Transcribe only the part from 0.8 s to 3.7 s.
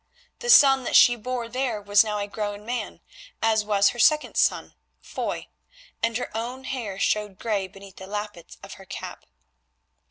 that she bore there was now a grown man, as